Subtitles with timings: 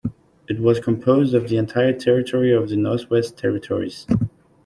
[0.47, 4.07] It was composed of the entire territory of the Northwest Territories.